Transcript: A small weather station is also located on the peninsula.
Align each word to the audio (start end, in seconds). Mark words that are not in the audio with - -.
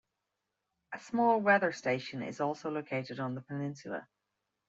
A 0.95 0.99
small 0.99 1.41
weather 1.41 1.71
station 1.71 2.23
is 2.23 2.41
also 2.41 2.71
located 2.71 3.19
on 3.19 3.35
the 3.35 3.41
peninsula. 3.41 4.07